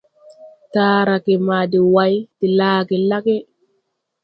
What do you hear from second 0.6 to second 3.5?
Taarage maa de way de laage lage.